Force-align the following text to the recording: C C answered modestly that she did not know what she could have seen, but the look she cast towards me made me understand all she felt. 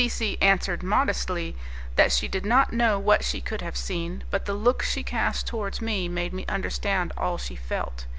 C 0.01 0.09
C 0.09 0.37
answered 0.41 0.81
modestly 0.81 1.55
that 1.95 2.11
she 2.11 2.27
did 2.27 2.43
not 2.43 2.73
know 2.73 2.97
what 2.97 3.23
she 3.23 3.39
could 3.39 3.61
have 3.61 3.77
seen, 3.77 4.23
but 4.31 4.45
the 4.45 4.53
look 4.55 4.81
she 4.81 5.03
cast 5.03 5.45
towards 5.45 5.79
me 5.79 6.07
made 6.09 6.33
me 6.33 6.43
understand 6.49 7.13
all 7.17 7.37
she 7.37 7.55
felt. 7.55 8.07